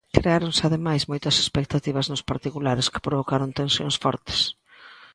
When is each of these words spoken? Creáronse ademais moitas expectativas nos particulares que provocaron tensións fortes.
Creáronse 0.17 0.63
ademais 0.65 1.07
moitas 1.11 1.35
expectativas 1.43 2.09
nos 2.11 2.25
particulares 2.31 2.89
que 2.91 3.05
provocaron 3.07 3.53
tensións 3.61 3.95
fortes. 4.03 4.39